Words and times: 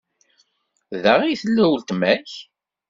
Da 1.03 1.13
i 1.25 1.33
tella 1.41 1.63
uletma-k? 1.73 2.29